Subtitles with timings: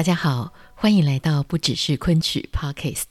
[0.00, 3.04] 大家好，欢迎来到不只是昆曲 Podcast。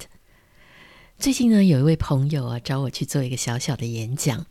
[1.19, 4.47] 最近呢，有一位朋友啊找我去做一个小小的演讲，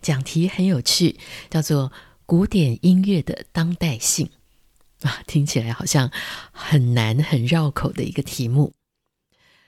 [0.00, 1.18] 讲题很有趣，
[1.50, 1.92] 叫做
[2.24, 4.30] “古典音乐的当代性”
[5.04, 6.10] 啊，听起来好像
[6.50, 8.72] 很难、很绕口的一个题目。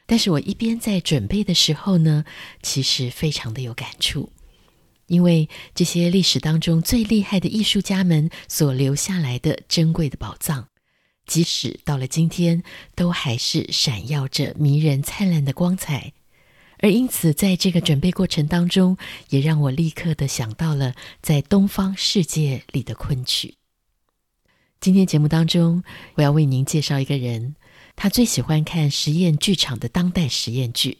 [0.06, 2.25] 但是我一边在准备的时候呢，
[2.62, 4.33] 其实非常的有感触，
[5.08, 10.69] 因为这些历史当中最厉害的艺术家们所留下来的珍贵的宝藏。
[11.27, 12.62] 即使到了今天，
[12.94, 16.12] 都还是闪耀着迷人灿烂的光彩。
[16.78, 18.98] 而因此，在这个准备过程当中，
[19.30, 23.55] 也让我立刻的想到了在东方世界里的昆曲。
[24.80, 25.83] 今天节目当中，
[26.17, 27.55] 我要为您介绍一个人，
[27.97, 30.98] 他最喜欢看实验剧场的当代实验剧，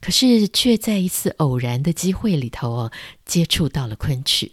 [0.00, 2.92] 可是却在一次偶然的机会里头哦，
[3.26, 4.52] 接触到了昆曲。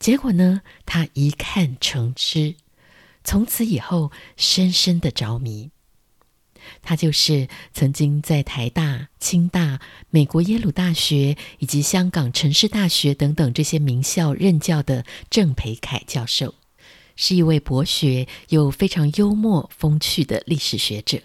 [0.00, 2.56] 结果呢，他一看成痴。
[3.24, 5.70] 从此以后，深深的着迷。
[6.82, 16.54] 他就是曾经在台大、清大、美国耶鲁大学以及香港城市大学等等这些名校任教的郑培凯教授，
[17.16, 21.20] 是一位博学又非常幽默风趣的历史学者。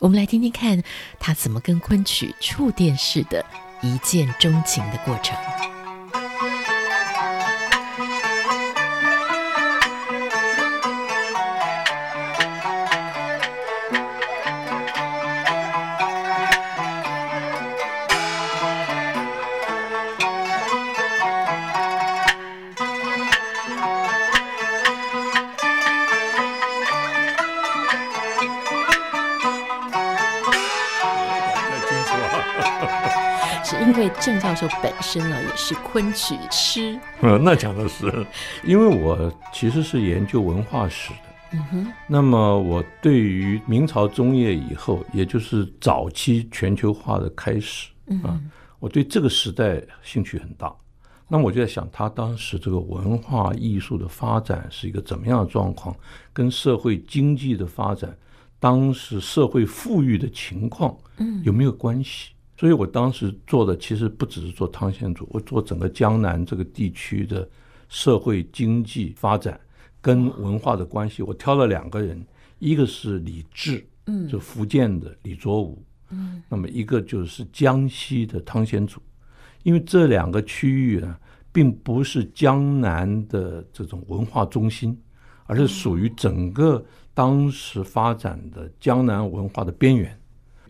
[0.00, 0.82] 我们来听听看
[1.18, 3.44] 他怎么跟昆曲触电式的
[3.82, 5.34] 一见钟情的过程。
[34.20, 36.98] 郑教授本身呢，也是昆曲师。
[37.20, 38.26] 嗯， 那讲的是，
[38.64, 41.18] 因为我其实是研究文化史的。
[41.52, 41.86] 嗯哼。
[42.06, 50.72] 那么我对于明朝中叶以后，也就是早期全球化的开始，嗯，我对这个时代兴趣很大。
[51.30, 55.94] 那么我就在想，他当时这个文化艺术的发展是一个怎么样的状况，
[56.32, 58.16] 跟社会经济的发展，
[58.58, 62.30] 当时社会富裕的情况，嗯，有没有关系？
[62.58, 67.48] 所以我当时做的其实不只是做汤显祖，我做整个江南这个地区的
[67.88, 69.58] 社会经济发展
[70.00, 71.22] 跟文化的关系。
[71.22, 72.20] 我挑了两个人，
[72.58, 75.80] 一个是李治，嗯，就福建的李卓吾，
[76.10, 79.00] 嗯，那么一个就是江西的汤显祖，
[79.62, 81.16] 因为这两个区域呢，
[81.52, 85.00] 并不是江南的这种文化中心，
[85.46, 90.20] 而是属于整个当时发展的江南文化的边缘。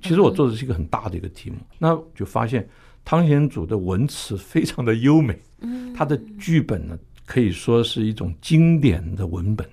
[0.02, 2.68] 其实我做的是一个很大的一个题目，那就发现
[3.04, 5.38] 汤显祖的文词非常的优美，
[5.96, 9.68] 他的剧本呢可以说是一种经典的文本。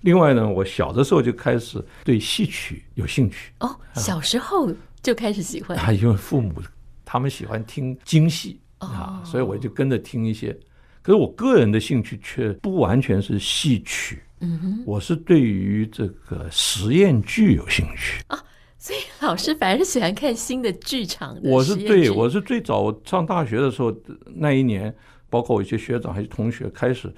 [0.00, 3.52] 另外呢，我小的时候就开始对戏曲有兴趣。
[3.60, 4.70] 哦，小时候
[5.02, 6.62] 就开始喜欢啊，因为父母
[7.04, 10.54] 他们喜欢听京戏啊，所以我就跟着听一些。
[11.00, 18.42] 可是我个人的兴趣却不完全是戏曲，嗯哼，我是对于这个实验剧有兴趣啊。
[18.84, 21.40] 所以老师反而是喜欢看新的剧场的。
[21.48, 23.90] 我是对，我是最早上大学的时候
[24.26, 24.94] 那一年，
[25.30, 27.10] 包括我一些学长还是同学开始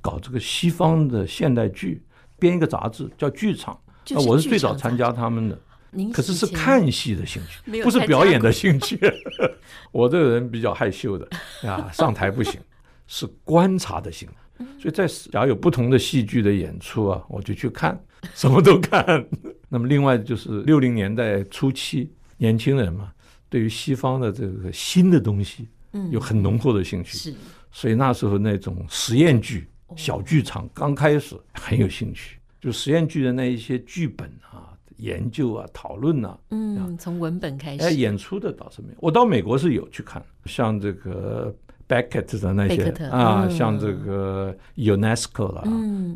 [0.00, 2.02] 搞这个西方的现代剧，
[2.38, 3.78] 编一个杂志叫《剧场》，
[4.14, 5.58] 那我是最早参加他们的。
[6.10, 8.98] 可是是看戏的兴趣，不是表演的兴趣。
[9.92, 11.28] 我这个人比较害羞的
[11.68, 12.58] 啊，上台不行，
[13.06, 14.26] 是观察的行。
[14.78, 17.98] 所以在假如有不同的戏剧的演出啊，我就去看，
[18.34, 19.26] 什么都看。
[19.68, 23.12] 那么另外就是六零年代初期，年轻人嘛，
[23.48, 27.16] 对于西方的这个新的东西，嗯，有很浓厚的兴趣。
[27.16, 27.34] 是，
[27.70, 37.84] 所以那时候那种实验剧、小剧场刚开始很有兴趣，就实验剧的那一些剧本啊、研究啊、讨论啊，嗯，从文本开始。
[37.84, 38.94] 哎，演出的倒是没有。
[39.00, 41.54] 我到美国是有去看，像这个。
[41.90, 45.64] Beckett 的那些啊，像这个 UNESCO 了，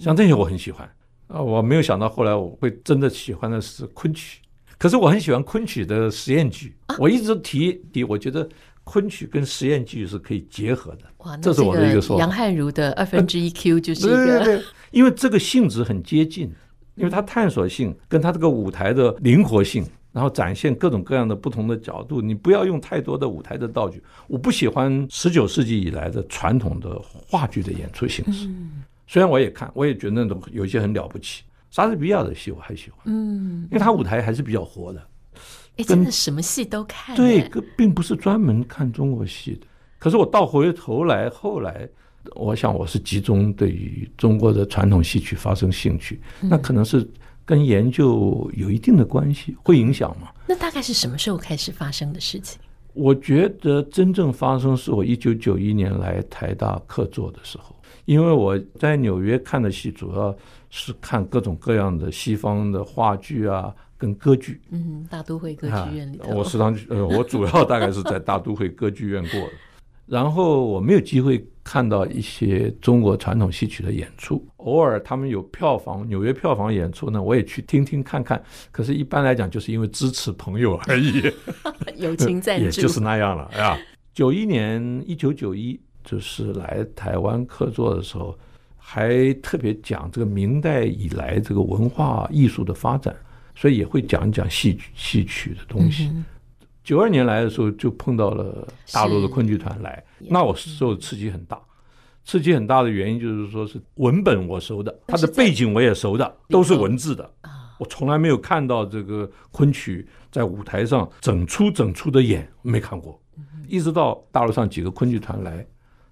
[0.00, 0.88] 像这些我很喜欢
[1.26, 1.42] 啊。
[1.42, 4.40] 我没有想到后来我会真的喜欢的是昆曲，
[4.78, 6.76] 可是我很喜欢昆曲的实验剧。
[6.96, 8.48] 我一直提提，我觉得
[8.84, 11.00] 昆曲跟实验剧是可以结合的。
[11.18, 12.20] 哇，这是我的一个说法。
[12.20, 16.52] 杨汉如的二分之一 Q 就是一个， 对对对，因为这个性质很接近，
[16.94, 19.84] 因为它探索性跟它这个舞台的灵活性。
[20.14, 24.00] 然后展现各种各样的不同的角度，你不要用太多的舞台的道具。
[24.28, 28.48] 我不喜欢十九世纪以来的传统的话剧的演出形式。
[29.08, 31.42] 虽然我也看，我也觉得那种有些很了不起。
[31.72, 35.04] 莎士比亚的戏我还喜欢，嗯，因为他舞台还是比较活的。
[35.78, 37.16] 哎，真的什么戏都看。
[37.16, 39.66] 对，并不是专门看中国戏的。
[39.98, 41.88] 可是我倒回头来，后来
[42.36, 47.04] 我想我是集中对于中国的传统戏曲发生兴趣，那可能是。
[47.44, 50.28] 跟研究有一定的关系，会影响吗？
[50.46, 52.58] 那大概是什么时候开始发生的事情？
[52.92, 57.74] 我觉得真正发生是我一九九一年来台大客座的时候，
[58.04, 60.34] 因为我在纽约看的戏主要
[60.70, 64.60] 是看各种各样的西方的话剧啊，跟歌剧。
[64.70, 66.32] 嗯，大都会歌剧院里头。
[66.34, 69.52] 我时常呃，我主要大概是在大都会歌剧院过的。
[70.06, 78.40] 然后我没有机会看到一些中国传统戏曲的演出，偶尔他们有票房，纽约票房演出呢，我也去听听看看。
[78.70, 81.22] 可是，一般来讲，就是因为支持朋友而已，
[81.96, 83.50] 友情赞助， 也就是那样了。
[83.54, 83.78] 哎呀，
[84.12, 88.38] 九一年，一九九一，就是来台湾客座的时候，
[88.76, 93.16] 还特别讲这个明代以来这个文化艺术的发展，
[93.54, 96.08] 所以也会讲一讲戏曲戏曲的东西。
[96.08, 96.24] 嗯
[96.84, 101.58] 九二年来的时候，就碰到了大陆的昆剧团来，那我受刺激很大。
[102.26, 107.28] 刺激很大的原因就是说，是文本我熟的，它的背景我也熟的，都是文字的。
[107.78, 113.20] 我从来没有看到这个昆曲在舞台上整出整出的演，没看过。
[113.66, 115.66] 一直到大陆上几个昆剧团来，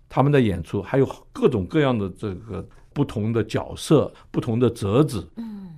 [0.08, 5.26] 他们的演出还有各种各样的这个不同的角色、不同的折子，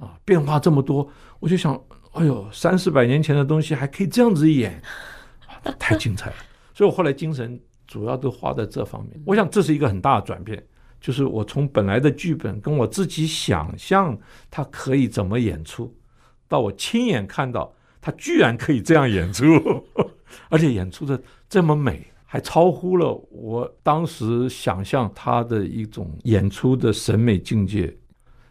[0.01, 1.09] 啊，变化这么多，
[1.41, 1.81] 我就想。
[2.15, 4.81] 哎呦，三四百年前的东西还可以这样子演，
[5.79, 6.37] 太精彩了！
[6.73, 9.21] 所以我后来精神主要都花在这方面。
[9.27, 10.65] 我想这是一个很大的转变，
[11.01, 14.17] 就是我从本来的剧本跟我自己想象
[14.51, 15.93] 它可以怎么演出，
[16.47, 19.45] 到我亲眼看到它居然可以这样演出，
[20.49, 27.97] 而且演出的这么美，还超乎了我当时想象他的一种演出的审美境界。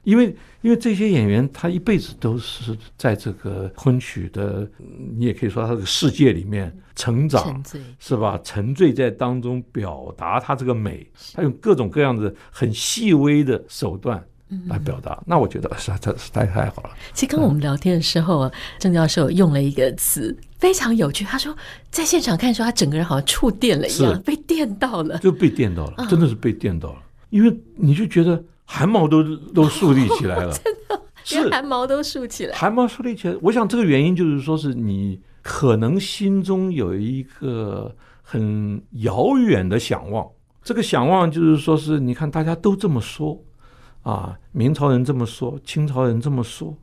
[0.04, 4.70] 因为，因为这些演员他一辈子都是在这个昆曲的，
[5.18, 7.64] 你也可以说他这个世界里面成长，
[8.00, 8.40] 是吧？
[8.44, 14.22] 沉醉在当中，表达他这个美，他用各种各样的很细微的手段
[14.68, 15.24] 来表达。
[15.26, 16.90] 那我觉得是他是太太好了。
[17.14, 21.56] 其实刚我们聊天的时候啊，郑教授用了一个词非常有趣，他说
[21.90, 28.44] 在现场看的时候，他整个人好像触电了一样，被电到了，就被电到了，真的是被电到了，因为你就觉得。
[28.66, 29.24] 汗毛都
[29.54, 31.02] 都竖立起来了， 真的，
[31.32, 32.56] 连汗毛都竖起来。
[32.56, 40.28] 汗毛竖立起来，我想这个原因就是说，是你可能心中有一个很遥远的想望。
[40.64, 43.38] 这个想望就是说，是你看大家都这么说
[44.02, 46.76] 啊，明朝人这么说，清朝人这么说，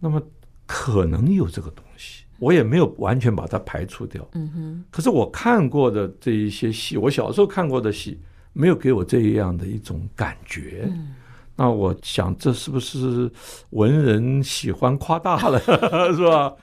[0.00, 0.20] 那么
[0.66, 2.24] 可能有这个东西。
[2.40, 4.28] 我也没有完全把它排除掉。
[4.32, 4.84] 嗯哼。
[4.90, 8.20] 可是我看过的这一些戏，我小时候看过的戏。
[8.52, 11.14] 没有给我这样的一种感觉，嗯、
[11.56, 13.30] 那我想这是不是
[13.70, 15.58] 文人喜欢夸大了，
[16.14, 16.54] 是吧？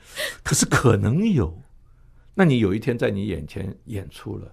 [0.44, 1.62] 可是可能有，
[2.36, 4.52] 那你有一天在你眼前演出了，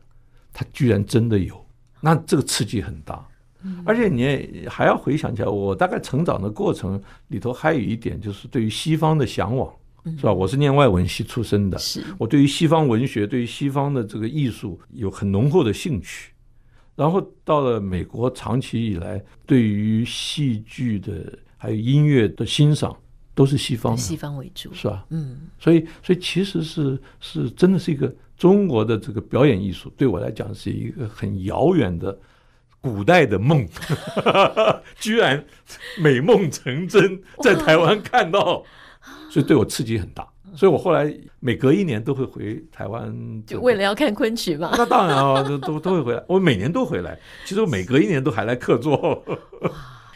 [0.53, 1.67] 他居然真的有，
[2.01, 3.27] 那这个刺激很大，
[3.63, 9.71] 嗯、而且你还要回想起来，我大概成长的过程里头还有一点就是对于西方的向往，
[10.05, 10.33] 是吧？
[10.33, 16.33] 我是念外文系出身的，是我对于西方文学、对于西方的这个艺术有很浓厚的兴趣。
[16.97, 22.97] 然后到了美国，长期以来对于戏剧的还有音乐的欣赏
[23.35, 25.05] 都是西方的，西方为主，是吧？
[25.11, 32.19] 嗯，所以所以其实是是真的是一个中国的这个表演艺术，对我来讲是一个很遥远的
[32.81, 33.67] 古代的梦，
[34.99, 35.45] 居然
[35.99, 38.65] 美梦成真，在台湾看到，
[39.31, 40.27] 所以对我刺激很大。
[40.55, 44.73] 所以我后来每隔一年都会回台湾，就为了要看昆曲嘛。
[44.77, 46.25] 那当然啊，都都都会回来。
[46.29, 49.23] 我每年都回来，其实我每隔一年都还来客座。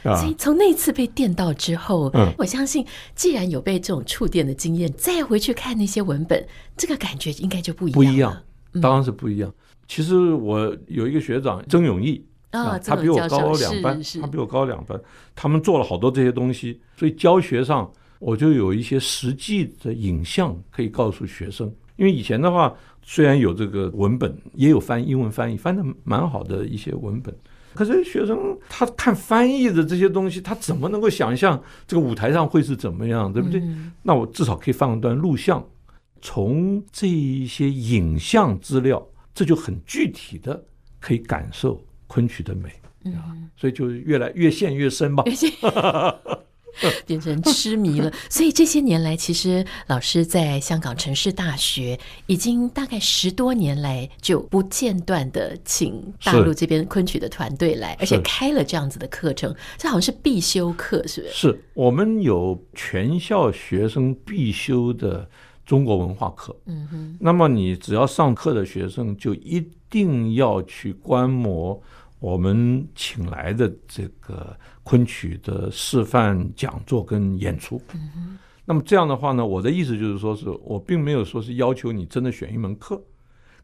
[0.02, 6.42] 所以从那次被电到之后，我相信既然有被这种触电的经验，再回去看那些文本，
[6.76, 7.94] 这个感觉应该就不一样。
[7.96, 8.42] 不一样，
[8.80, 9.52] 当然是不一样。
[9.86, 14.98] 其实我有一个学长曾永义啊，他比我高两班，他比我高两班，
[15.34, 17.90] 他们做了好多这些东西，所以教学上。
[18.20, 22.72] 我就有一些实际的影像可以告诉学生，因为以前的话
[23.02, 27.34] 虽然有这个文本，也有翻英文翻译，翻得蛮好的一些文本，
[27.74, 33.62] 可是学生他看翻译的这些东西，他怎么能够想象这个舞台上会是怎么样，对不对？
[34.02, 35.66] 那我至少可以放一段录像，
[36.20, 40.62] 从这一些影像资料这就很具体的
[41.00, 42.70] 可以感受昆曲的美，
[43.06, 45.24] 嗯，所以就越来越陷越深吧。
[47.06, 61.34] 变成痴迷了， 所以这些年来，其实老师在香港城市大学已经大概十多年来就不间断的请大陆这边昆曲的团队来，而且开了这样子的课程，这好像是必修课，是不是？
[61.34, 61.64] 是。
[61.74, 65.28] 我们有全校学生必修的
[65.64, 66.54] 中国文化课。
[66.66, 71.80] 嗯哼，那么你只要上课的学生就一定要去观摩
[72.20, 74.56] 我们请来的这个。
[74.82, 83.00] 昆曲的示范讲座跟演出，嗯，那么这样的话呢，我的意思就是说，是我并没有说是要求你真的选一门课，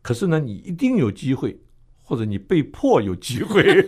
[0.02, 1.58] 可是呢，你一定有机会，
[2.00, 3.84] 或者你被迫有机会，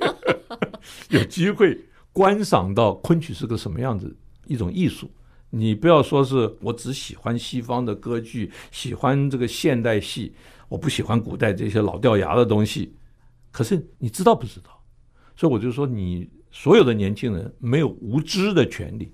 [1.11, 1.79] 有机会
[2.13, 5.09] 观赏到昆曲是个什么样子一种艺术。
[5.51, 10.35] 你不要说是我只喜欢西方的歌剧，喜欢这个现代戏，
[10.69, 12.93] 我不喜欢古代这些老掉牙的东西。
[13.51, 14.83] 可是你知道不知道？
[15.37, 16.29] 所以我就说你。
[16.51, 19.13] 所有的年轻人没有无知的权利，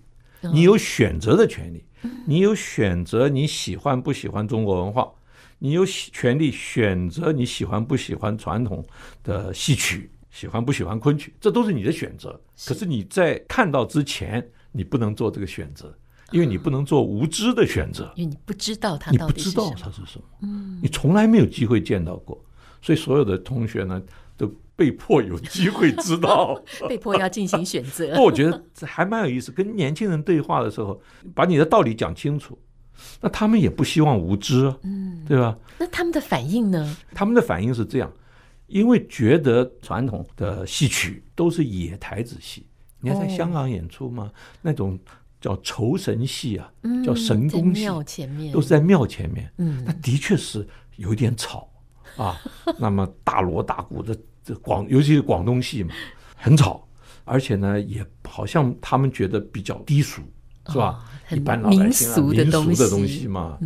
[0.52, 1.84] 你有选择的权利，
[2.26, 5.12] 你有选择你喜欢不喜欢中国文化，
[5.58, 8.86] 你有权利选择你喜欢不喜欢传统
[9.24, 12.40] 的戏曲，喜欢不喜欢昆曲，这都是你的选择。
[12.64, 15.92] 可是你在看到之前，你不能做这个选择，
[16.30, 22.42] 因为你不能做无知的选择，因为你不知道它，你不知道它是什么，嗯，你从来没有机会见到过，
[22.80, 24.00] 所以所有的同学呢，
[24.36, 28.14] 都被迫有机会知道， 被迫要进行选择。
[28.16, 29.52] 不，我觉得这还蛮有意思。
[29.52, 31.00] 跟年轻人对话的时候，
[31.34, 32.58] 把你的道理讲清楚，
[33.20, 35.56] 那他们也不希望无知啊，嗯，对吧？
[35.78, 36.96] 那他们的反应呢？
[37.14, 38.12] 他们的反应是这样，
[38.66, 42.66] 因为觉得传统的戏曲都是野台子戏。
[43.00, 44.98] 你看在香港演出嘛，那种
[45.40, 46.72] 叫酬神戏啊，
[47.04, 51.68] 叫神功戏，庙前面都是在庙前面，嗯，那的确是有点吵。
[52.16, 52.40] 啊，
[52.78, 55.94] 那么大锣大鼓的这广，尤其是广东戏嘛，
[56.36, 56.86] 很吵，
[57.24, 60.22] 而且呢，也好像他们觉得比较低俗，
[60.68, 61.04] 是吧？
[61.30, 63.58] 一般老百姓啊，民俗的东西嘛。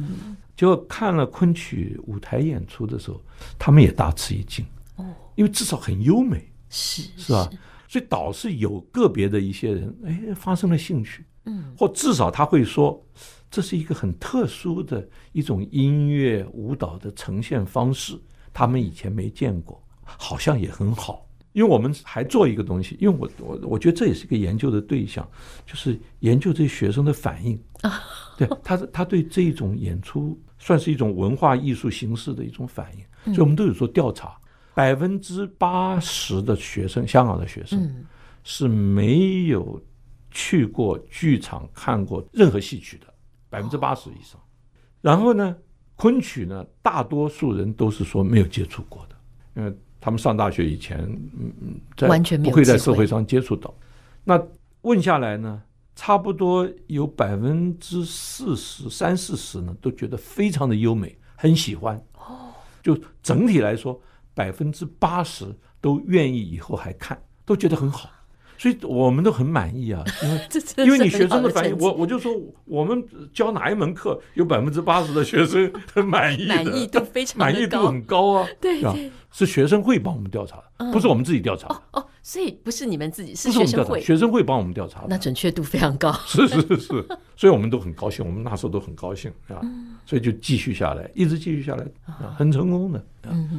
[0.57, 3.21] 结果看了昆曲舞台演出的时候，
[3.59, 4.65] 他们也大吃一惊。
[4.97, 5.05] 哦，
[5.37, 7.49] 因为至少很优美，是是吧？
[7.87, 11.25] 所以倒是有个别的一些人，哎，发生了兴趣。
[11.45, 13.01] 嗯，或至少他会说，
[13.51, 18.19] 这是一个很特殊的一种音乐舞蹈的呈现方式。
[18.59, 21.25] 他们以前没见过，好像也很好。
[21.53, 25.25] 因为我们还做一个东西，因为我我我觉得这也是一个研究的对象，
[25.65, 28.01] 就是研究这些学生的反应啊。
[28.37, 34.37] 对他，他对这种演出算是一种文化艺术形式的一种反应，所以我们都有做调查，
[34.75, 38.05] 百分之八十的学生，香港的学生
[38.43, 39.81] 是没有
[40.33, 43.07] 去过剧场看过任何戏曲的，
[43.49, 44.41] 百分之八十以上。
[45.01, 45.57] 然后呢？
[45.99, 49.17] 昆曲呢，大多数人都是说没有接触过的，
[49.57, 53.75] 因为他们上大学以前，嗯嗯，在完全不会在社会上接触到。
[54.23, 54.41] 那
[54.83, 55.61] 问下来呢，
[55.97, 61.97] 差不多有百分之四十三四十呢，都觉得非常的优美，很喜欢。
[62.15, 64.01] 哦，就整体来说，
[64.35, 68.09] 百分之八十都愿意以后还看，都觉得很好。
[68.59, 72.33] 所以我们都很满意啊， 因为因为你学生的反应，我我就说
[72.65, 78.93] 我们教哪一门课有百分之八十的学生 很满意，满意度非常满意度很高啊， 对啊，
[79.31, 81.69] 是学生会帮我们调查的，不是我们自己调查。
[81.69, 86.13] 哦哦，所以不是你们自己，是学生会，学生会帮我们调查的，那准确度非常高。
[86.27, 86.77] 是是是。
[86.81, 89.63] 是，所以我们都很高兴，我们那时候都很高兴啊，
[90.05, 91.87] 所以就继续下来，一直继续下来，
[92.37, 93.05] 很成功的，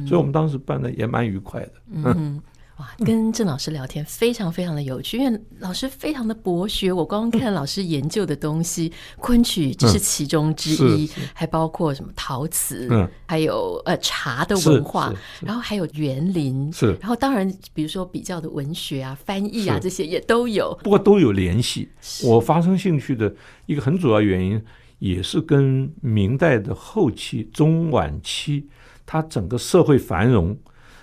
[0.06, 1.72] 所以我们当时办的也蛮愉快的。
[1.94, 2.42] 嗯。
[2.80, 6.90] 哇，跟郑老师聊天非常非常的有趣，因为老师非常的博学。
[6.90, 12.88] 我刚刚看老师研究的东西，昆曲只是其中之一，还包括什么陶瓷，
[13.26, 21.90] 还有呃茶的文化，然后还有园林，是，然后当然比如说比较的文学啊、翻译啊这些也都有，不过都有联系。
[22.24, 23.34] 我发生兴趣的
[23.66, 24.62] 一个很主要原因，
[25.00, 28.68] 也是跟明代的后期、中晚期，
[29.04, 30.56] 它整个社会繁荣。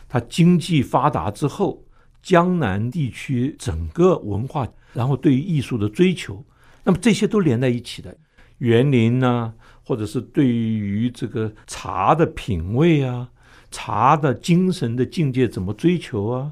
[0.07, 1.83] 它经济发达之后，
[2.21, 6.43] 江南地区整个文化，然后对于艺术的追求，
[6.83, 8.15] 那么这些都连在一起的。
[8.59, 13.29] 园林啊，或者是对于这个茶的品味啊，
[13.69, 16.51] 茶的精神的境界怎么追求啊？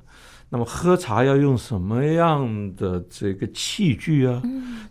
[0.50, 4.40] 那么喝茶要用什么样的这个器具啊？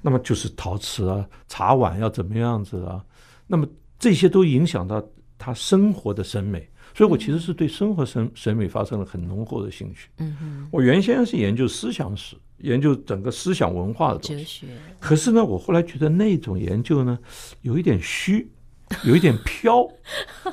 [0.03, 3.05] 那么就是陶瓷啊，茶碗要怎么样子啊？
[3.47, 3.65] 那么
[3.99, 5.01] 这些都影响到
[5.39, 6.69] 他生活的审美。
[6.95, 10.09] 所以，我其实是对生活审审美发生了很浓厚的兴趣。
[10.19, 14.37] 嗯哼，我原先是研究思想史，研究整个思想文化的东西。
[14.37, 14.67] 哲学。
[15.01, 17.19] 可是呢，我后来觉得那种研究呢，
[17.63, 18.49] 有一点虚。
[19.03, 19.89] 有一点飘，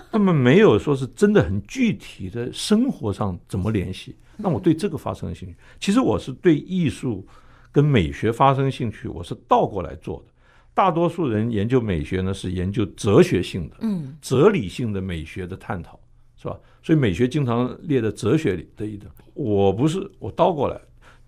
[0.09, 4.15] 那么没有说是真的很具体的生活上怎么联系。
[4.37, 5.55] 那我对这个发生了兴趣。
[5.81, 7.27] 其实我是对艺术
[7.73, 10.33] 跟美学发生兴趣，我是倒过来做的。
[10.73, 15.99] 大多数人研究美学呢，是研究哲学性的，嗯，哲理性的美学的探讨，
[16.41, 16.57] 是吧？
[16.81, 19.07] 所以美学经常列在哲学里的一种。
[19.35, 20.79] 我不是，我倒过来，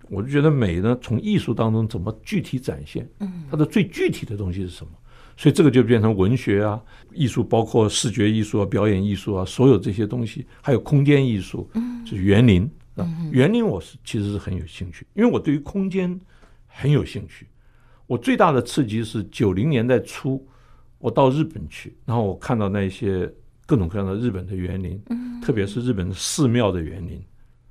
[0.09, 4.91] 我就觉得美呢，从艺术当中怎么具体展现，嗯，它的最具体的东西是什么？
[5.37, 16.19] 所以这个就变成文学啊，艺术包括视觉艺术啊、表演艺术啊，所有这些东西，还有空间艺术，嗯，是园林啊，园林我是其实是很有兴趣，因为我对于空间
[16.67, 17.47] 很有兴趣。
[18.05, 20.45] 我最大的刺激是九零年代初，
[20.99, 23.31] 我到日本去，然后我看到那些
[23.65, 27.21] 各种各样的日本的园林，嗯，特别是日本的寺庙的园林，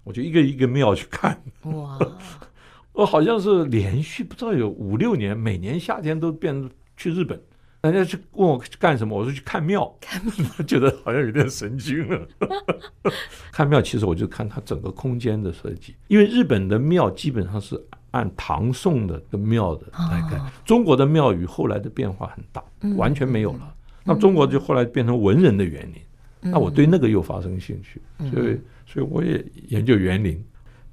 [0.05, 1.41] 我就一个一个庙去看。
[1.63, 1.99] 哇！
[2.93, 7.41] 我好像是连续不知道有五六年，每年夏天都变去日本。
[7.83, 10.35] 人家去问我干什么，我说去看庙，看庙，
[10.67, 12.29] 觉得好像有点神经了。
[13.51, 17.83] 看庙其实我就看它整个空间的设计，因为日本的庙基本上是。
[18.13, 22.63] 按唐宋的跟庙的来看，中国的庙宇后来的变化很大，
[22.95, 23.75] 完全没有了。
[24.05, 30.45] 那中国就后来变成文人的园林，那我对那个又发生兴趣，所以所以我也研究园林。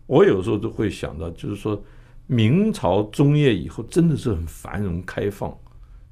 [0.06, 1.82] 我有时候都会想到，就是说
[2.28, 5.50] 明朝中叶以后真的是很繁荣开放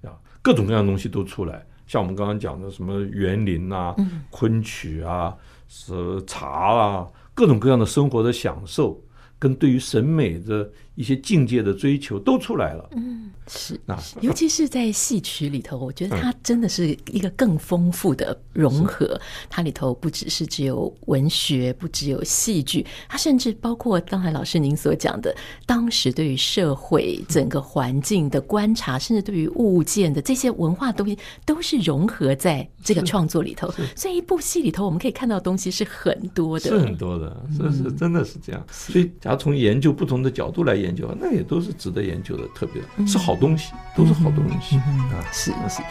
[0.03, 3.95] 啊，各种各样的东西都出来，像我们刚刚讲的什么园林啊、
[4.29, 5.35] 昆曲啊、
[5.67, 9.01] 是茶啊，各种各样的生活的享受。
[9.39, 19.19] 跟对于审美的一些境界的追求都出来了，嗯，是啊，尤其是在戏曲里头，我觉得它真的是一个更丰富的融合。
[19.47, 25.35] 它里头不只是只有文学，不只有戏剧，它甚至包括刚才老师您所讲的，
[25.67, 31.15] 当时对于社会整个环境的观察，甚至对于物件的这些文化东西，
[31.45, 33.71] 都是融合在这个创作里头。
[33.95, 38.65] 所以一部戏里头，我们可以看到东西是很多的，是很多的，是是真的是这样。
[38.71, 39.11] 所以。
[39.27, 45.81] 然后从研究不同的角度来研究，那也都是值得研究的，特别的是好东西，都是好东西啊，是是。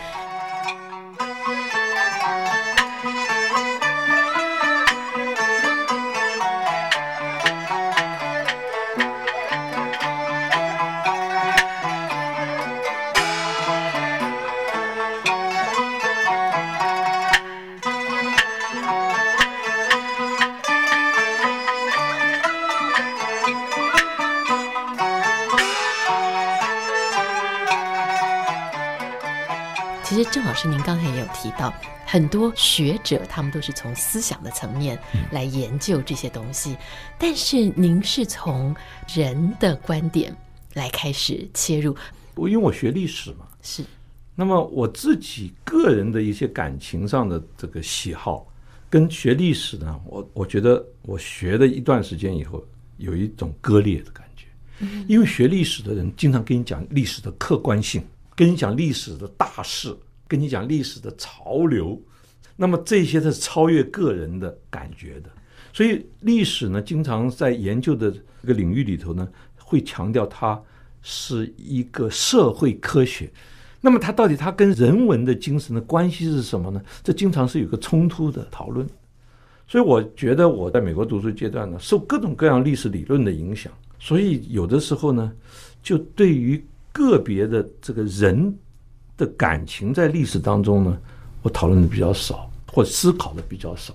[30.31, 31.73] 郑老师，您刚才也有提到，
[32.05, 34.99] 很多学者他们都是从思想的层面
[35.31, 36.77] 来研究这些东西，
[37.19, 38.75] 但是您是从
[39.09, 40.35] 人的观点
[40.75, 41.97] 来开始切入。
[42.35, 43.85] 我因为我学历史嘛，是。
[44.35, 48.47] 那么我自己个人的一些感情上的这个喜好，
[48.91, 52.63] 跟学历史呢，我我觉得我学了一段时间以后，
[52.99, 54.47] 有一种割裂的感觉。
[55.09, 59.97] 因为学历史的人经常跟你讲历史的客观性，跟你讲历史的大势。
[60.29, 62.01] 跟你讲历史的潮流，
[62.57, 65.31] 那么这些是超越个人的感觉的，
[65.73, 70.61] 所以历史呢，经常在研究的这个领域里头呢，会强调它
[71.03, 73.31] 是一个社会科学。
[73.81, 76.83] 那么它到底它跟人文的精神的关系是什么呢？
[77.05, 78.85] 这经常是有个冲突的讨论。
[79.69, 85.33] 所以我觉得我在美国读书阶段呢，受各种各样历史理论的影响，所以有的时候呢，
[85.83, 88.57] 就对于个别的这个人。
[89.17, 90.99] 的感情在历史当中呢，
[91.43, 93.95] 我讨论的比较少，或者思考的比较少，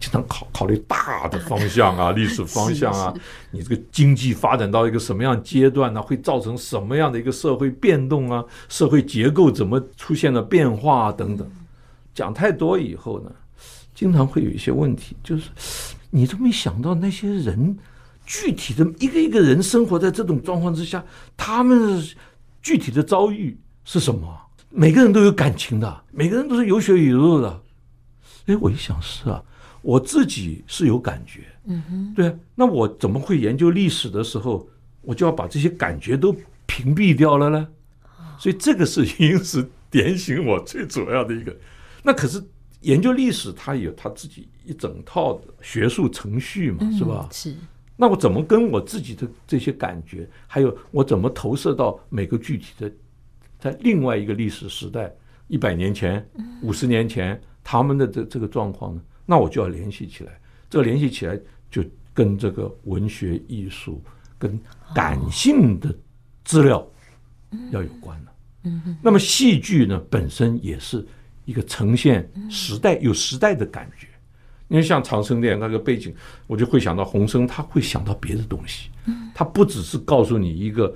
[0.00, 3.14] 经常考考虑大的方向啊， 历史方向啊，
[3.50, 11.12] 你这个经济发展到一个什么样阶段呢，会造成什么样的一个社会变动啊，社会结构怎么出现了变化啊？
[11.12, 11.46] 等等，
[12.14, 13.30] 讲太多以后呢，
[13.94, 15.50] 经常会有一些问题，就是
[16.10, 17.76] 你都没想到那些人
[18.24, 21.04] 具体的一个一个人生活在这种状况之下，
[21.36, 22.02] 他们
[22.62, 24.38] 具体的遭遇是什么？
[24.74, 27.62] 每个人都有感情的，每个人都是有血有肉的。
[28.46, 29.42] 哎，我一想是啊，
[29.82, 34.66] 我自己是有感觉，嗯哼，对啊，那我怎么会研究历史的时候，
[35.02, 36.34] 我就要把这些感觉都
[36.66, 37.68] 屏蔽掉了呢？
[38.38, 41.54] 所以这个是因此点醒我最主要的一个。
[42.02, 42.42] 那可是
[42.80, 47.28] 研究历史，它有它自己一整套的学术程序嘛，是吧？
[47.30, 47.54] 是。
[47.94, 52.90] 那我怎么跟我自己的这些感觉，还有我怎么投射到每个具体的？
[53.62, 55.14] 在另外一个历史时代，
[55.46, 56.28] 一百年前、
[56.62, 60.32] 五十年前，他们的这这个状况呢，那我就要联系起来。
[60.68, 61.38] 这个联系起来，
[61.70, 61.80] 就
[62.12, 64.02] 跟这个文学艺术、
[64.36, 64.58] 跟
[64.92, 65.94] 感性的
[66.44, 66.84] 资料
[67.70, 68.32] 要有关了。
[69.00, 71.06] 那么戏剧呢，本身也是
[71.44, 74.08] 一个呈现时代有时代的感觉。
[74.66, 76.12] 因为像长生殿那个背景，
[76.48, 78.90] 我就会想到洪生，他会想到别的东西。
[79.32, 80.92] 他不只是告诉你一个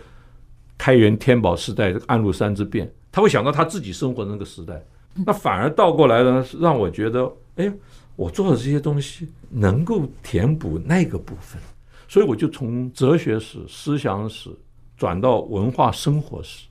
[0.79, 4.85] 开元天宝时代这个安禄山之变，他会想到他自己生活的那个时代。
[5.25, 7.73] 那反而倒过来呢，让我觉得，哎，
[8.15, 11.61] 我做的这些东西能够填补那个部分，
[12.07, 14.51] 所以我就从哲学史、思想史
[14.97, 16.67] 转到文化生活史，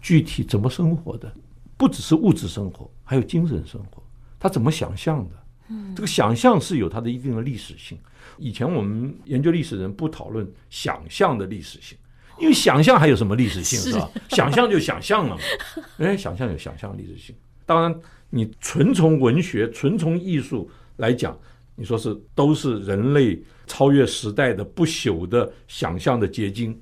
[0.00, 1.30] 具体怎么生活的，
[1.76, 4.02] 不只是物质生活，还有精神生活，
[4.40, 5.34] 他怎么想象的？
[5.94, 7.98] 这个想象是有它的一定的历史性。
[8.38, 11.98] 以前我们研究历史人不讨论想象的历史性，
[12.38, 14.10] 因为想象还有什么历史性是吧？
[14.30, 15.42] 想象就想象了嘛。
[15.98, 17.34] 哎，想象有想象历史性。
[17.66, 17.94] 当然，
[18.30, 21.38] 你纯从文学、纯从艺术来讲，
[21.74, 26.78] 你说是都是人类超越时代的不朽的想象的结晶。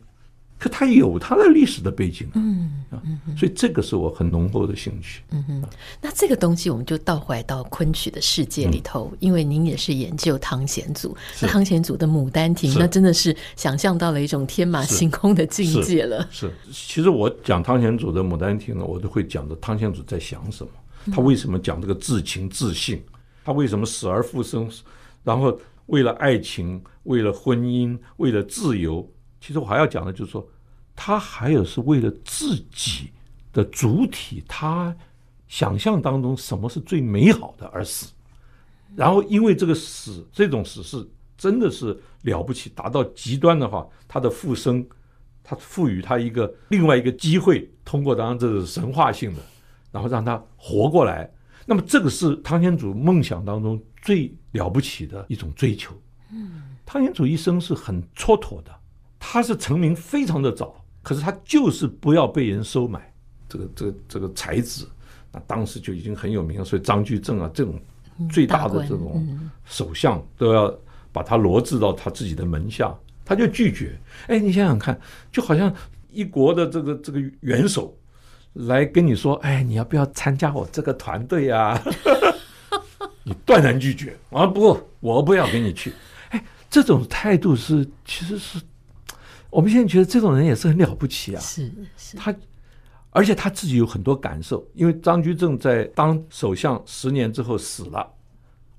[0.59, 5.63] 可它有它的历史的背景，嗯嗯，所以这个是我很浓厚的兴趣，嗯哼。
[6.01, 16.27] 那这个东西我们就倒回来到昆曲的世界里头，因为您也是研究汤显祖，那汤显祖的《牡丹亭》，那真的是想象到了一种天马行空的境界了。
[16.31, 20.71] 是，其实我讲汤显祖的《牡丹亭》呢，我都会讲的汤显祖在想什么，
[21.13, 23.03] 他为什么讲这个至情至性，
[23.45, 24.67] 他为什么死而复生，
[25.23, 29.07] 然后为了爱情，为了婚姻，为了自由。
[29.47, 30.45] 其实我还要讲的就是说，
[30.97, 33.13] 他还有是为了自己
[33.53, 34.93] 的主体，他
[35.47, 38.13] 想象当中什么是最美好的而死，
[38.97, 44.85] 然后因为这个死这种死是真的是了不起，达到极端的话，他的复生，
[45.45, 49.41] 他赋予他一个另外一个机会，通过当然这是神话性的，
[49.93, 51.33] 然后让他活过来。
[51.65, 55.95] 那么这个是汤显祖梦想当中最了不起的一种追求。
[56.33, 58.75] 嗯，汤显祖一生是很蹉跎的。
[59.29, 63.13] 他是成名非常的早，可是他就是不要被人收买，
[63.49, 64.89] 这个这个这个才子，
[65.33, 66.65] 那当时就已经很有名了。
[66.65, 67.75] 所以张居正啊，这种
[68.31, 69.27] 最大的这种
[69.65, 70.73] 首相都要
[71.11, 73.99] 把他罗致到他自己的门下，他就拒绝。
[74.29, 74.99] 哎，你想想看，
[75.33, 75.75] 就好像
[76.13, 77.95] 一国的这个这个元首
[78.53, 81.83] 来跟你说，哎，你要不要参加我这个团队啊？
[83.25, 84.47] 你断然拒绝啊！
[84.47, 85.93] 不，我不要跟你去。
[86.29, 88.61] 哎，这种态度是其实是。
[89.57, 91.41] 我们现在觉得这种人也是很了不起啊！
[91.41, 92.35] 是是，他，
[93.09, 94.63] 而且他自己有很多感受。
[94.75, 98.07] 因为张居正在当首相十年之后死了，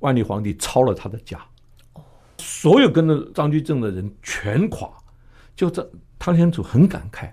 [0.02, 1.44] 万历皇帝抄了他的家，
[2.38, 4.88] 所有跟着张居正的人全垮。
[5.56, 7.32] 就这，汤显祖很感慨。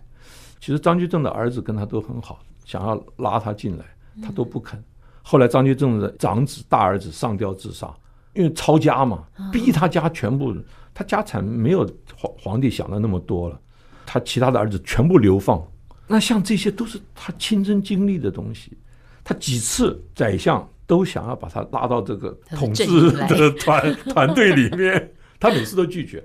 [0.58, 3.84] 其实张居正的儿子跟他都很好，想要拉他进来，
[4.22, 4.82] 他都不肯。
[5.22, 7.94] 后来张居正的长子大儿子上吊自杀，
[8.32, 10.56] 因为抄家嘛，逼他家全部。
[10.94, 11.84] 他家产没有
[12.16, 13.60] 皇皇帝想的那么多了，
[14.06, 15.60] 他其他的儿子全部流放。
[16.06, 18.78] 那像这些都是他亲身经历的东西，
[19.24, 26.24] 他几次宰相都想要把他拉到这个统治的团团队里面，他每次都拒绝。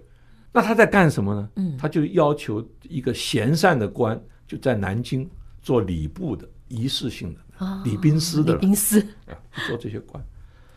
[0.52, 1.50] 那他在干什么呢？
[1.78, 5.28] 他就要求一个贤善的官就在南京
[5.62, 9.34] 做礼部的仪式性的礼宾司的，礼宾司啊，
[9.68, 10.24] 做这些官。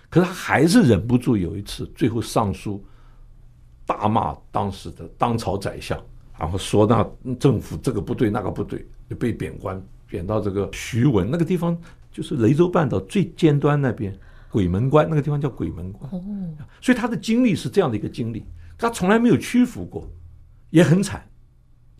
[0.09, 2.83] 可是他还是忍不住，有一次最后上书。
[3.85, 6.01] 大骂当时的当朝宰相，
[6.39, 11.77] 然后说那政府这个不对那个不对，就被贬官，贬到这个徐闻那个地方，
[12.11, 14.17] 就是雷州半岛最尖端那边，
[14.51, 16.11] 鬼门关那个地方叫鬼门关。
[16.81, 18.45] 所以他的经历是这样的一个经历，
[18.79, 20.09] 他从来没有屈服过，
[20.71, 21.29] 也很惨。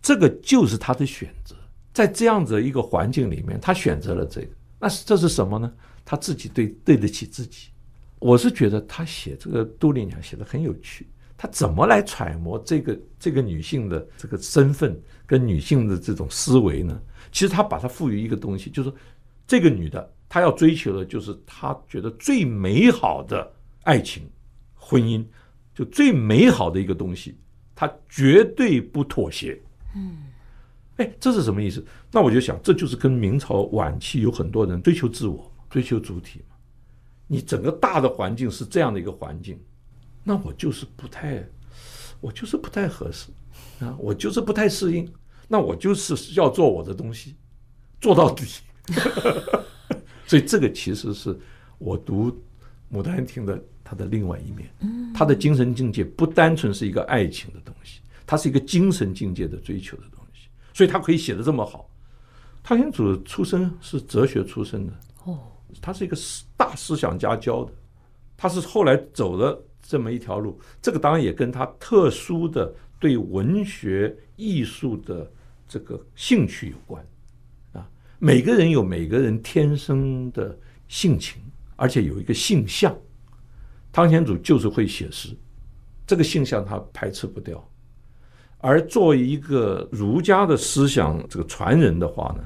[0.01, 1.55] 这个就是他的选择，
[1.93, 4.47] 在这样子一个环境里面，他选择了这个。
[4.79, 5.71] 那是这是什么呢？
[6.03, 7.69] 他自己对对得起自己。
[8.19, 11.07] 我是觉得他写这个杜丽娘写的很有趣。
[11.43, 16.97] 他怎么来揣摩这个这个女性的这个身份跟女性的这种思维呢？
[17.33, 18.97] 其实他把它赋予一个东西，就是说
[19.45, 23.51] 这个女的她要追求的就是她觉得最美好的
[23.81, 24.23] 爱情、
[24.73, 25.21] 婚姻，
[25.75, 27.37] 就最美好的一个东西，
[27.75, 29.61] 她绝对不妥协。
[29.97, 30.19] 嗯，
[30.95, 31.85] 哎，这是什么意思？
[32.09, 36.55] 那我就想，这就是跟明朝晚期有很多人追求自我、追求主体嘛。
[37.27, 39.59] 你整个大的环境是这样的一个环境。
[40.23, 41.43] 那我就是不太，
[42.21, 43.29] 我就是不太合适
[43.79, 45.11] 啊，我就是不太适应。
[45.47, 47.35] 那我就是要做我的东西，
[47.99, 48.45] 做到底。
[50.25, 51.37] 所以这个其实是
[51.77, 52.31] 我读
[52.91, 54.69] 《牡丹亭》的它的另外一面。
[55.13, 60.47] 他的精神境界不单纯是一个爱情的东西，它是一个精神境界的追求的东西。
[60.73, 61.89] 所以他可以写的这么好。
[62.63, 64.93] 汤显祖出身是哲学出身的
[65.25, 65.37] 哦，
[65.81, 66.17] 他是一个
[66.55, 67.73] 大思想家教的，
[68.37, 69.61] 他是后来走了。
[69.83, 75.29] 这么一条路，这个当然也跟他特殊的对文学艺术的
[75.67, 77.05] 这个兴趣有关
[77.73, 77.87] 啊。
[78.17, 81.41] 每个人有每个人天生的性情，
[81.75, 82.95] 而且有一个性向。
[83.91, 85.35] 汤显祖就是会写诗，
[86.07, 87.63] 这个性向他排斥不掉。
[88.59, 92.43] 而作为一个儒家的思想这个传人的话呢，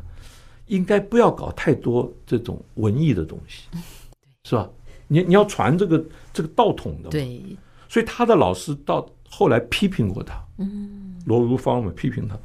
[0.65, 3.67] 应该不要搞太多这种文艺的东西，
[4.43, 4.67] 是吧？
[5.07, 7.41] 你你要传这个这个道统的，对。
[7.89, 12.37] 所以他的老师到后来批评过他，嗯，罗如芳嘛批评他，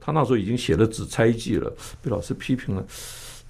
[0.00, 2.84] 他那时候已经写了《紫钗记》了，被老师批评了。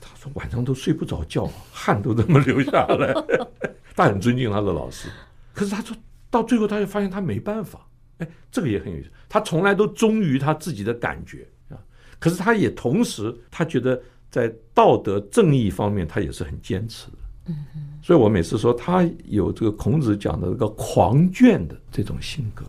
[0.00, 3.14] 他说晚上都睡不着觉，汗都这么流下来。
[3.96, 5.08] 他很尊敬他的老师，
[5.54, 5.96] 可是他说
[6.30, 7.86] 到最后，他就发现他没办法。
[8.18, 9.10] 哎，这个也很有意思。
[9.28, 11.76] 他从来都忠于他自己的感觉啊，
[12.18, 17.16] 可是他也同时，他觉得在道德正义方面，他也是很坚持的。
[17.46, 17.98] 嗯嗯。
[18.02, 22.64] 所以我每次说他有这个孔子讲的这个狂倦的这种性格，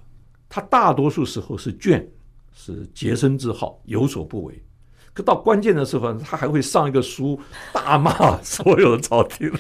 [0.50, 2.06] 他大多数时候是倦，
[2.54, 4.64] 是洁身自好，有所不为。
[5.14, 7.40] 可到关键的时候，他还会上一个书，
[7.74, 9.52] 大骂所有的朝廷，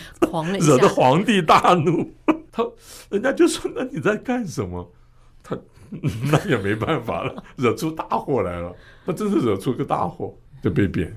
[0.59, 2.09] 惹得皇帝大怒。
[2.51, 2.65] 他
[3.09, 4.91] 人家就说：“那你在干什么？”
[5.43, 5.57] 他。
[6.31, 8.73] 那也没办法了，惹出大祸来了。
[9.05, 11.13] 他真是惹出个大祸，就被贬。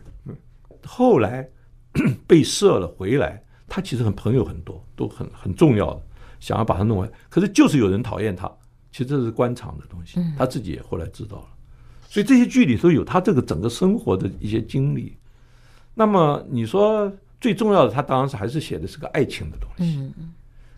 [0.85, 1.49] 后来
[2.27, 6.03] 被赦了回来，他其实很朋友很多，都很很重要的，
[6.41, 7.11] 想要把他弄来。
[7.29, 8.51] 可是就是有人讨厌他，
[8.93, 11.49] 其实这是官场的东西，他自己也后来知道了。
[12.09, 15.17] 所以这些剧里头有他这个整个生活的一些经历。
[15.95, 20.13] 那么你说最重要的，他当然是还是写的是个爱情的东西。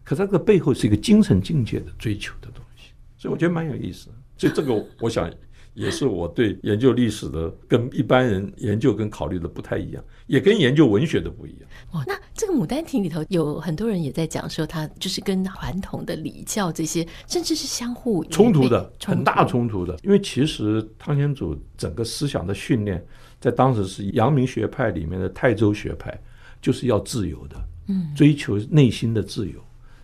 [0.03, 2.93] 可是这个背后是一个精神境界的追求的东西。
[3.19, 5.31] 所以我觉得蛮有意思的，所以这个我想
[5.77, 11.69] 也是我对研究历史的跟一般人研究跟考虑的不太一样，也跟研究文学的不一样。
[11.93, 19.95] 哦，那这个《牡丹亭》里头有很多人也在讲说，它就是跟传统的礼教这些，甚至是相互冲突的，很大冲突的。
[20.03, 23.05] 因为其实汤显祖整个思想的训练，
[23.39, 26.19] 在当时是阳明学派里面的泰州学派，
[26.63, 27.57] 就是要自由的，
[27.89, 29.61] 嗯，追求内心的自由，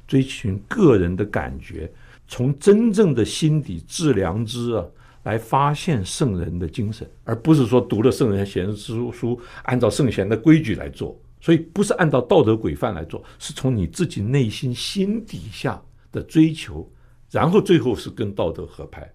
[0.06, 1.90] 追寻个人的感觉。
[2.28, 4.84] 从真正的心底致良知啊，
[5.22, 11.18] 来发现圣人的精神，而不是说读了圣人贤书书，按照圣贤的规矩来做。
[11.40, 16.88] 所以不是按照道德规范来做，是从你自己内心心底下的追求，
[17.30, 19.10] 然后最后是跟道德合拍。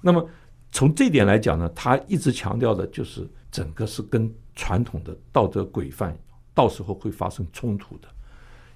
[0.00, 0.26] 那么
[0.72, 6.16] 从这点来讲呢，他一直强调的就是整个是跟传统的道德规范，
[6.54, 8.08] 到时候会发生冲突的。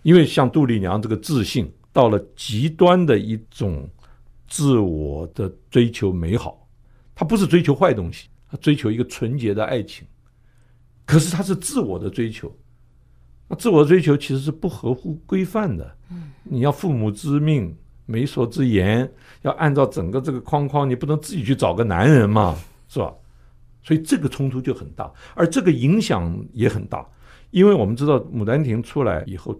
[0.02, 1.72] 因为像杜丽娘这个自信。
[1.92, 3.90] 到了极端的一种
[4.46, 6.59] 自我的追求美好，
[7.20, 10.06] 他不是追求坏东西，他追求一个纯洁的爱情。
[11.04, 12.50] 可是他是自我的追求，
[13.46, 15.94] 那自我的追求其实是不合乎规范的。
[16.44, 22.56] 你要父母之命、媒妁之言，要按照整个这个框框，你不能自己去找个男人嘛，
[22.88, 23.12] 是吧？
[23.82, 27.06] 所以这个冲突就很大，而这个影响也很大，
[27.50, 29.54] 因为我们知道《牡丹亭》出来以后。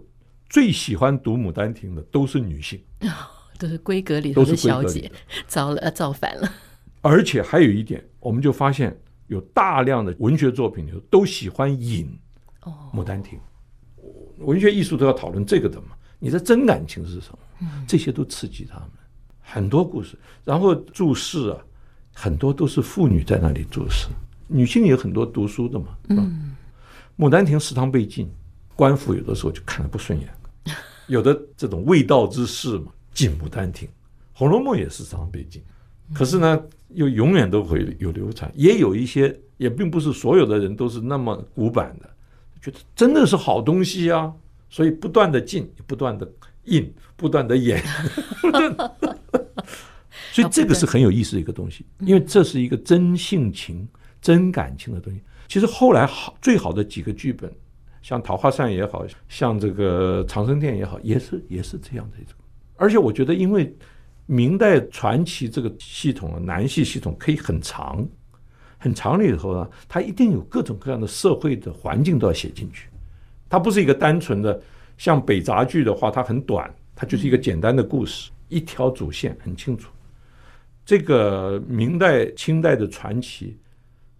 [0.49, 2.81] 最喜欢读《牡丹亭》的都是女性，
[3.59, 5.09] 都是闺阁里头的小姐，
[5.47, 6.51] 造了造反了。
[7.01, 12.07] 而且还有一点，我们就发现有大量的文学作品里头都喜欢引
[12.93, 13.37] 《牡丹亭》。
[14.45, 15.89] 文学艺术都要讨论这个的嘛？
[16.19, 17.67] 你的真感情是什么？
[17.87, 18.89] 这些都刺激他们。
[19.39, 21.57] 很多故事，然后注释啊，
[22.13, 24.07] 很多都是妇女在那里注释，
[24.47, 25.97] 女性也有很多读书的嘛。
[26.09, 26.55] 嗯，
[27.23, 28.31] 《牡丹亭》时常被禁，
[28.75, 30.29] 官府有的时候就看得不顺眼。
[31.07, 33.87] 有的这种未道之事嘛，禁《牡丹亭》，
[34.33, 35.61] 《红楼梦》也是常被禁，
[36.13, 38.51] 可是呢，又永远都会有流产。
[38.55, 42.09] 也有一些，也并不是所有的人都是那么古板的，
[42.61, 44.33] 觉得真的是好东西啊，
[44.69, 46.29] 所以不断的进，不断的
[46.65, 47.83] 印，不断的演。
[50.31, 53.87] 所以这个是很有意思的一个东西，因为这是一个真性情、
[54.21, 55.21] 真感情的东西。
[55.47, 57.51] 其实后来好最好的几个剧本。
[58.03, 62.33] 像《桃花扇》也好像这个《长生殿》也好，也是也是这样的一种。
[62.75, 63.71] 而且我觉得，因为
[64.25, 68.07] 明代传奇这个系统啊，南戏系统可以很长，
[68.77, 72.87] 很长了以后呢，它一定有各种各样的社会的环境都要写进去。
[73.49, 74.61] 它不是一个单纯的
[74.97, 79.91] 像北杂剧的话，它很短，它就是一个简单的故事，一条主线很清楚。
[80.85, 83.57] 这个明代、清代的传奇，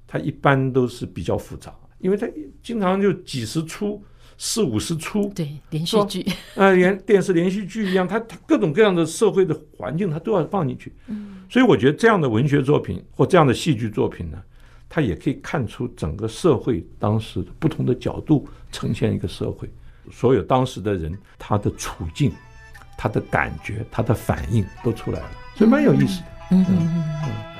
[0.06, 1.74] 它一般都是比较复杂。
[2.00, 2.28] 因为它
[2.64, 4.04] 经常就几十出、
[4.44, 6.26] 四五十出，对，连续剧
[6.56, 10.92] 呃，连电视连续剧一样，它它各种各样的社会的环境，它都要放进去。
[11.06, 14.42] 嗯，所以我觉得这样的文学作品或这样的戏剧作品呢，
[14.90, 19.70] 它也可以看出整个社会当时不同的角度呈现一个社会，
[20.12, 22.32] 所有当时的人他的处境、
[22.98, 26.26] 他的感觉、他的反应都出来了，所以蛮有意思的。
[26.50, 26.82] 嗯嗯嗯。
[26.82, 27.51] 嗯嗯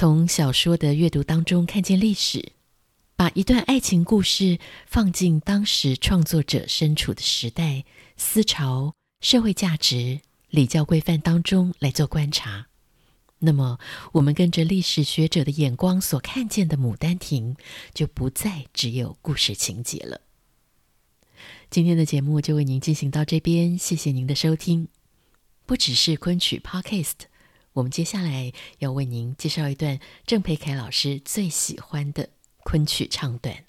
[0.00, 2.52] 从小说的阅读当中看见历史，
[3.16, 7.84] 把一段爱情故事放进当时创作者身处的时代、
[8.16, 12.68] 思潮、社会价值、礼教规范当中来做观察。
[13.40, 13.80] 那么，
[14.12, 17.56] 我们跟着历史学者的眼光所看见的《牡丹亭》，
[17.92, 20.20] 就不再只有故事情节了。
[21.70, 24.86] 今天的节目就为您进行到这边，谢谢您的收听。
[25.66, 27.26] 不只是昆曲 Podcast，
[27.74, 32.30] 我们接下来要为您介绍一段郑佩凯老师最喜欢的
[32.64, 33.67] 昆曲唱段。